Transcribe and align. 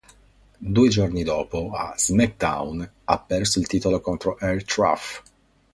Due 0.57 0.89
giorni 0.89 1.21
dopo, 1.21 1.69
a 1.73 1.93
"SmackDown", 1.95 2.91
ha 3.03 3.19
perso 3.19 3.59
il 3.59 3.67
titolo 3.67 4.01
contro 4.01 4.35
R-Truth. 4.39 5.21